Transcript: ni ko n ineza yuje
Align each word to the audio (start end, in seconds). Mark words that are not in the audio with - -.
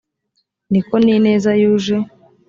ni 0.71 0.81
ko 0.87 0.95
n 1.03 1.07
ineza 1.15 1.51
yuje 1.61 1.95